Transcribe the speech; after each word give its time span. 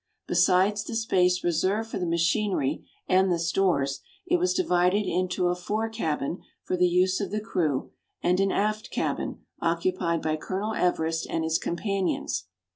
Besides 0.25 0.83
the 0.83 0.95
space 0.95 1.43
reserved 1.43 1.91
for 1.91 1.99
the 1.99 2.07
machinery 2.07 2.89
and 3.07 3.31
the 3.31 3.37
stores, 3.37 4.01
it 4.25 4.37
was 4.37 4.55
divided 4.55 5.05
into 5.05 5.49
a 5.49 5.53
fore 5.55 5.89
cabin 5.89 6.41
for 6.63 6.75
the 6.75 6.89
use 6.89 7.21
of 7.21 7.29
the 7.29 7.39
crew, 7.39 7.91
and 8.19 8.39
an 8.39 8.51
aft 8.51 8.89
cabin, 8.89 9.45
occupied 9.59 10.23
by 10.23 10.37
Colonel 10.37 10.73
Everest 10.73 11.27
and 11.29 11.43
his 11.43 11.59
companions. 11.59 12.45